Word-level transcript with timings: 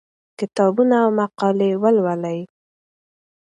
کتابونه 0.39 0.95
او 1.03 1.09
مقالې 1.19 1.71
ولولئ. 1.81 2.39